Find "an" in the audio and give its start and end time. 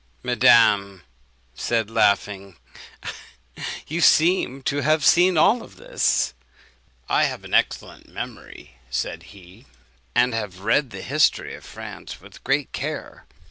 7.43-7.53